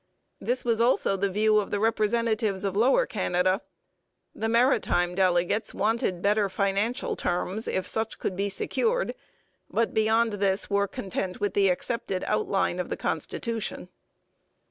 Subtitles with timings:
[0.39, 3.61] This was also the view of the representatives of Lower Canada.
[4.33, 9.13] The maritime delegates wanted better financial terms if such could be secured,
[9.69, 13.89] but beyond this were content with the accepted outline of the constitution.